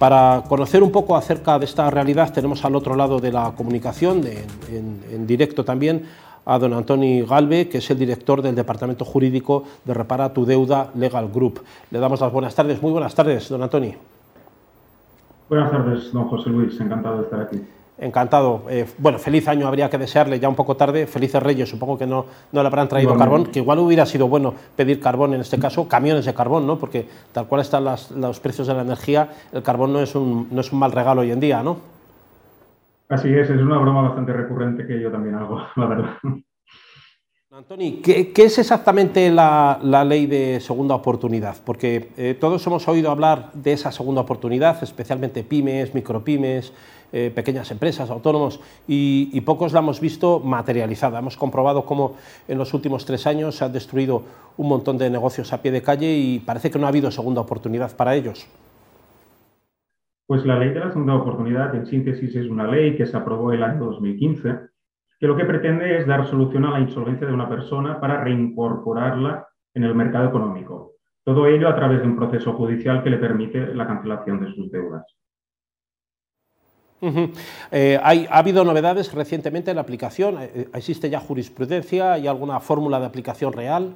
[0.00, 4.22] Para conocer un poco acerca de esta realidad tenemos al otro lado de la comunicación,
[4.26, 6.06] en, directo también,
[6.46, 10.88] a don Antoni Galve, que es el director del Departamento Jurídico de Repara tu Deuda
[10.94, 11.60] Legal Group.
[11.90, 12.80] Le damos las buenas tardes.
[12.80, 13.94] Muy buenas tardes, don Antoni.
[15.50, 16.80] Buenas tardes, don José Luis.
[16.80, 17.60] Encantado de estar aquí.
[18.00, 18.64] Encantado.
[18.70, 21.06] Eh, bueno, feliz año habría que desearle ya un poco tarde.
[21.06, 24.54] Felices Reyes, supongo que no, no le habrán traído carbón, que igual hubiera sido bueno
[24.74, 26.78] pedir carbón en este caso, camiones de carbón, ¿no?
[26.78, 30.62] Porque tal cual están los precios de la energía, el carbón no es, un, no
[30.62, 31.76] es un mal regalo hoy en día, ¿no?
[33.10, 36.10] Así es, es una broma bastante recurrente que yo también hago, la verdad.
[37.52, 41.56] Antoni, ¿qué, es exactamente la, ley de segunda oportunidad?
[41.66, 46.72] Porque eh, todos hemos oído hablar de esa segunda oportunidad, especialmente pymes, micropymes,
[47.12, 51.18] eh, pequeñas empresas, autónomos, y, pocos la hemos visto materializada.
[51.18, 54.22] Hemos comprobado cómo en los últimos tres años se han destruido
[54.56, 57.40] un montón de negocios a pie de calle y parece que no ha habido segunda
[57.40, 58.46] oportunidad para ellos.
[60.26, 63.52] Pues la ley de la segunda oportunidad, en síntesis, es una ley que se aprobó
[63.52, 64.70] el año 2015
[65.20, 69.46] que lo que pretende es dar solución a la insolvencia de una persona para reincorporarla
[69.74, 70.92] en el mercado económico.
[71.22, 74.70] Todo ello a través de un proceso judicial que le permite la cancelación de sus
[74.70, 75.04] deudas.
[77.72, 80.36] Eh, ¿Ha habido novedades recientemente en la aplicación?
[80.40, 82.14] Eh, ¿Existe ya jurisprudencia?
[82.14, 83.94] ¿Hay alguna fórmula de aplicación real?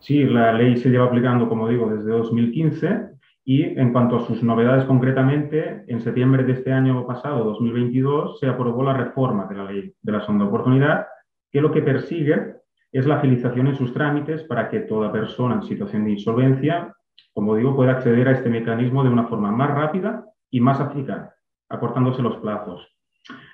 [0.00, 4.42] Sí, la ley se lleva aplicando, como digo, desde 2015 y en cuanto a sus
[4.42, 9.64] novedades concretamente, en septiembre de este año pasado, 2022, se aprobó la reforma de la
[9.64, 11.06] ley de la segunda oportunidad,
[11.50, 12.56] que lo que persigue
[12.92, 16.94] es la agilización en sus trámites para que toda persona en situación de insolvencia,
[17.32, 21.34] como digo, pueda acceder a este mecanismo de una forma más rápida y más eficaz,
[21.68, 22.86] acortándose los plazos.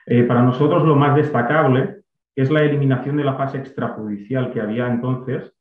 [0.07, 2.03] Eh, para nosotros lo más destacable
[2.37, 5.53] es la eliminación de la fase extrajudicial que había entonces,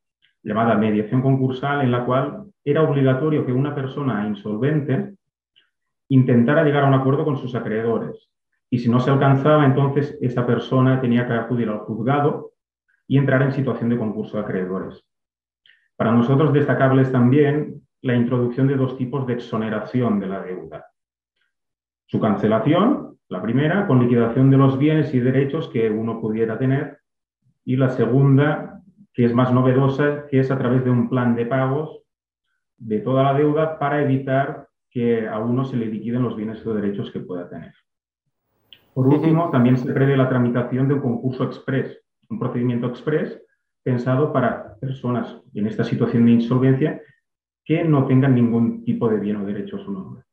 [0.42, 5.16] llamada mediación concursal, en la cual era obligatorio que una persona insolvente
[6.10, 8.30] intentara llegar a un acuerdo con sus acreedores.
[8.70, 12.54] Y si no se alcanzaba, entonces esa persona tenía que acudir al juzgado
[13.08, 15.04] y entrar en situación de concurso de acreedores.
[15.96, 20.86] Para nosotros destacable es también la introducción de dos tipos de exoneración de la deuda.
[22.06, 27.00] Su cancelación, la primera, con liquidación de los bienes y derechos que uno pudiera tener,
[27.66, 28.82] y la segunda,
[29.14, 32.02] que es más novedosa, que es a través de un plan de pagos
[32.78, 36.74] de toda la deuda para evitar que a uno se le liquiden los bienes o
[36.74, 37.74] derechos que pueda tener.
[38.94, 42.00] Por último, también se prevé la tramitación de un concurso express,
[42.30, 43.42] un procedimiento express
[43.82, 47.02] pensado para personas en esta situación de insolvencia
[47.66, 50.24] que no tengan ningún tipo de bien o derecho a su nombre.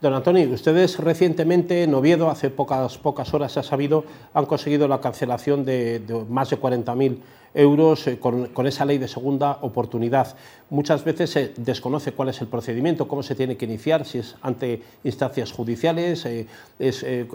[0.00, 4.04] Don Antonio, ustedes recientemente en Oviedo, hace pocas, pocas horas se ha sabido,
[4.34, 7.18] han conseguido la cancelación de, más de 40.000
[7.54, 10.36] euros eh, con, esa ley de segunda oportunidad.
[10.68, 14.36] Muchas veces se desconoce cuál es el procedimiento, cómo se tiene que iniciar, si es
[14.42, 16.46] ante instancias judiciales, eh,
[16.78, 17.26] es eh,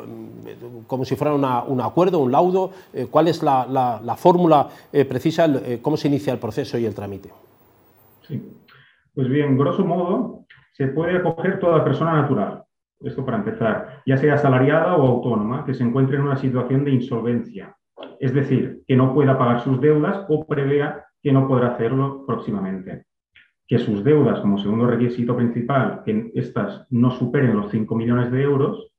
[0.88, 2.72] como si fuera un acuerdo, un laudo,
[3.10, 5.50] cuál es la, fórmula precisa,
[5.82, 7.30] cómo se inicia el proceso y el trámite.
[8.28, 8.40] Sí.
[9.14, 10.41] Pues bien, grosso modo,
[10.72, 12.64] se puede acoger toda persona natural,
[13.00, 16.92] esto para empezar, ya sea asalariada o autónoma, que se encuentre en una situación de
[16.92, 17.76] insolvencia,
[18.20, 23.06] es decir, que no pueda pagar sus deudas o prevea que no podrá hacerlo próximamente.
[23.68, 28.42] Que sus deudas, como segundo requisito principal, que estas no superen los 5 millones de
[28.42, 28.92] euros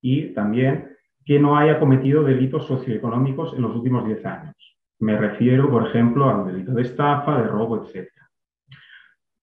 [0.00, 4.56] y también que no haya cometido delitos socioeconómicos en los últimos 10 años.
[4.98, 8.08] Me refiero, por ejemplo, al delito de estafa, de robo, etc.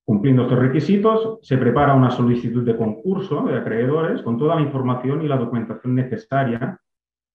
[0.09, 5.21] Cumpliendo estos requisitos, se prepara una solicitud de concurso de acreedores con toda la información
[5.21, 6.81] y la documentación necesaria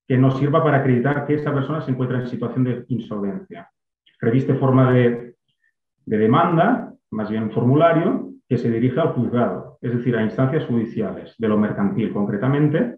[0.09, 3.71] que nos sirva para acreditar que esa persona se encuentra en situación de insolvencia.
[4.21, 5.37] Reviste forma de,
[6.05, 11.47] demanda, más bien formulario, que se dirige al juzgado, es decir, a instancias judiciales, de
[11.47, 12.97] lo mercantil concretamente,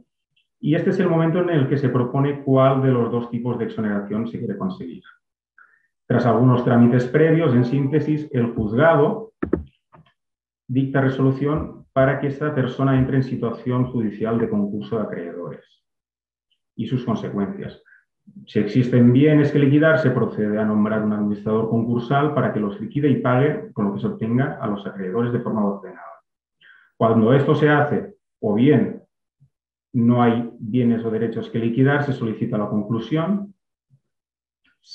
[0.58, 3.58] y este es el momento en el que se propone cuál de los dos tipos
[3.58, 5.02] de exoneración se quiere conseguir.
[6.06, 9.25] Tras algunos trámites previos, en síntesis, el juzgado
[10.68, 15.64] dicta resolución para que esta persona entre en situación judicial de concurso de acreedores
[16.74, 17.82] y sus consecuencias.
[18.46, 22.80] Si existen bienes que liquidar, se procede a nombrar un administrador concursal para que los
[22.80, 26.22] liquide y pague con lo que se obtenga a los acreedores de forma ordenada.
[26.96, 29.02] Cuando esto se hace, o bien
[29.92, 33.54] no hay bienes o derechos que liquidar, se solicita la conclusión,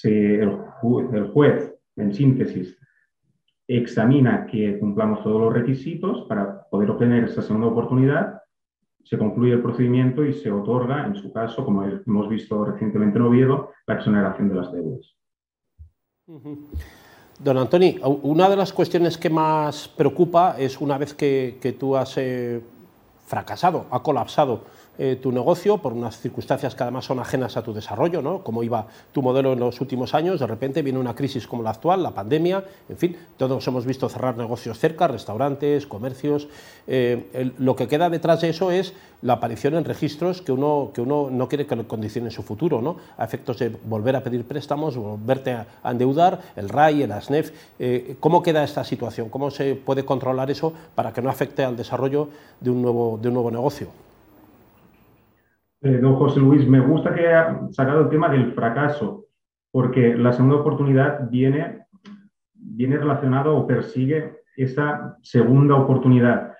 [0.03, 2.77] el juez, en síntesis,
[3.77, 8.41] examina que cumplamos todos los requisitos para poder obtener esa segunda oportunidad,
[9.03, 13.25] se concluye el procedimiento y se otorga, en su caso, como hemos visto recientemente en
[13.25, 15.15] Oviedo, la exoneración de las deudas.
[17.39, 22.17] Don Antoni, una de las cuestiones que más preocupa es una vez que, tú has
[22.17, 22.61] eh,
[23.25, 24.61] fracasado, ha colapsado
[24.97, 28.43] eh, tu negocio por unas circunstancias que además son ajenas a tu desarrollo, ¿no?
[28.43, 31.71] como iba tu modelo en los últimos años, de repente viene una crisis como la
[31.71, 36.49] actual, la pandemia, en fin, todos hemos visto cerrar negocios cerca, restaurantes, comercios,
[36.87, 41.01] eh, lo que queda detrás de eso es la aparición en registros que uno, que
[41.01, 42.97] uno no quiere que le condicionen su futuro, ¿no?
[43.17, 48.17] a efectos de volver a pedir préstamos, volverte a, endeudar, el RAI, el ASNEF, eh,
[48.19, 49.29] ¿cómo queda esta situación?
[49.29, 52.29] ¿Cómo se puede controlar eso para que no afecte al desarrollo
[52.59, 54.10] de un nuevo, de un nuevo negocio?
[55.83, 59.25] Eh, don José Luis, me gusta que haya sacado el tema del fracaso,
[59.71, 61.85] porque la segunda oportunidad viene,
[62.53, 66.53] viene relacionado o persigue esa segunda oportunidad.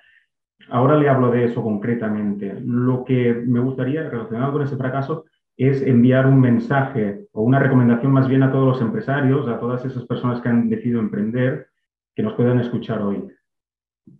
[0.70, 2.58] Ahora le hablo de eso concretamente.
[2.64, 5.24] Lo que me gustaría, relacionado con ese fracaso,
[5.56, 9.84] es enviar un mensaje o una recomendación más bien a todos los empresarios, a todas
[9.84, 11.68] esas personas que han decidido emprender,
[12.16, 13.28] que nos puedan escuchar hoy.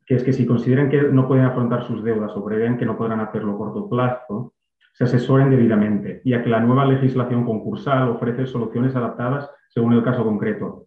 [0.07, 2.97] Que es que si consideran que no pueden afrontar sus deudas o prevén que no
[2.97, 4.53] podrán hacerlo a corto plazo,
[4.93, 10.25] se asesoren debidamente, ya que la nueva legislación concursal ofrece soluciones adaptadas según el caso
[10.25, 10.87] concreto.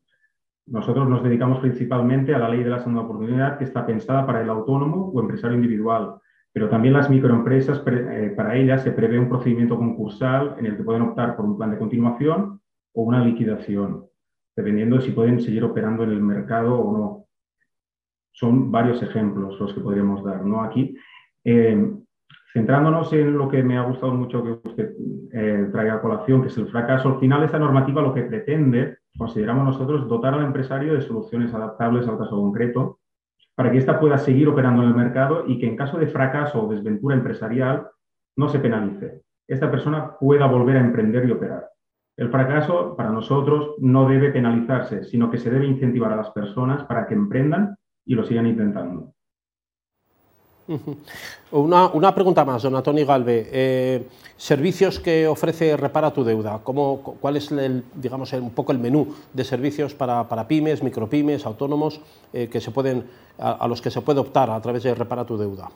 [0.67, 4.41] Nosotros nos dedicamos principalmente a la ley de la segunda oportunidad, que está pensada para
[4.41, 6.15] el autónomo o empresario individual,
[6.51, 10.83] pero también las microempresas, eh, para ellas se prevé un procedimiento concursal en el que
[10.83, 12.61] pueden optar por un plan de continuación
[12.93, 14.05] o una liquidación,
[14.55, 17.25] dependiendo de si pueden seguir operando en el mercado o no.
[18.31, 20.63] Son varios ejemplos los que podríamos dar ¿no?
[20.63, 20.95] aquí.
[21.43, 21.91] Eh,
[22.55, 24.93] Centrándonos en lo que me ha gustado mucho que usted
[25.33, 28.99] eh, traiga a colación, que es el fracaso, al final esta normativa lo que pretende,
[29.17, 32.99] consideramos nosotros, dotar al empresario de soluciones adaptables al caso concreto,
[33.55, 36.63] para que ésta pueda seguir operando en el mercado y que en caso de fracaso
[36.63, 37.89] o desventura empresarial
[38.37, 39.23] no se penalice.
[39.49, 41.67] Esta persona pueda volver a emprender y operar.
[42.15, 46.85] El fracaso para nosotros no debe penalizarse, sino que se debe incentivar a las personas
[46.85, 47.75] para que emprendan
[48.05, 49.14] y lo sigan intentando.
[51.51, 53.47] Una, una, pregunta más, don Antonio Galve.
[53.51, 56.59] Eh, servicios que ofrece Repara tu Deuda.
[56.63, 61.45] ¿Cómo, ¿Cuál es el, digamos, un poco el menú de servicios para, para pymes, micropymes,
[61.45, 62.01] autónomos
[62.33, 63.05] eh, que se pueden,
[63.37, 65.69] a, los que se puede optar a través de Repara tu Deuda?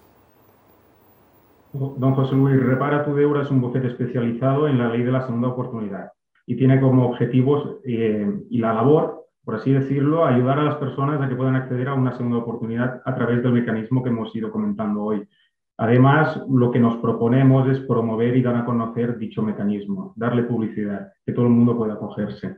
[1.71, 5.21] Don José Luis, Repara tu Deuda es un bufete especializado en la ley de la
[5.25, 6.11] segunda oportunidad
[6.47, 11.19] y tiene como objetivos eh, y la labor por así decirlo, ayudar a las personas
[11.19, 14.51] a que puedan acceder a una segunda oportunidad a través del mecanismo que hemos ido
[14.51, 15.27] comentando hoy.
[15.75, 21.13] Además, lo que nos proponemos es promover y dar a conocer dicho mecanismo, darle publicidad,
[21.25, 22.57] que todo el mundo pueda acogerse.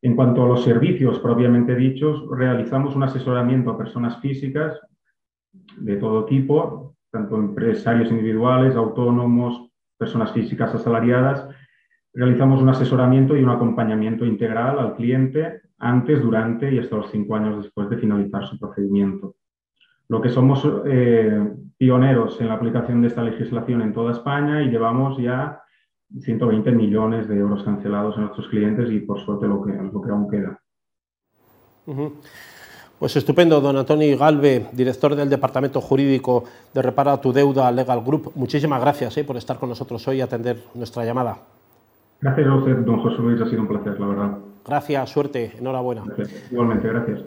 [0.00, 4.80] En cuanto a los servicios propiamente dichos, realizamos un asesoramiento a personas físicas
[5.76, 11.46] de todo tipo, tanto empresarios individuales, autónomos, personas físicas asalariadas.
[12.16, 17.36] Realizamos un asesoramiento y un acompañamiento integral al cliente antes, durante y hasta los cinco
[17.36, 19.34] años después de finalizar su procedimiento.
[20.08, 21.46] Lo que somos eh,
[21.76, 25.60] pioneros en la aplicación de esta legislación en toda España y llevamos ya
[26.18, 30.10] 120 millones de euros cancelados a nuestros clientes y por suerte lo que, lo que
[30.10, 30.58] aún queda.
[32.98, 38.32] Pues estupendo, don Antonio Galve, director del Departamento Jurídico de Repara tu Deuda Legal Group.
[38.36, 41.55] Muchísimas gracias eh, por estar con nosotros hoy y atender nuestra llamada.
[42.20, 44.38] Gracias a usted, don José Luis, ha sido un placer, la verdad.
[44.64, 46.02] Gracias, suerte, enhorabuena.
[46.50, 47.20] Igualmente, gracias.